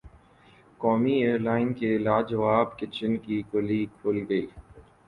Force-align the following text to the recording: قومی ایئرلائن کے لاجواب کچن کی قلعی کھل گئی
قومی 0.79 1.13
ایئرلائن 1.15 1.71
کے 1.73 1.97
لاجواب 1.99 2.77
کچن 2.79 3.17
کی 3.17 3.41
قلعی 3.51 3.85
کھل 3.97 4.23
گئی 4.29 4.45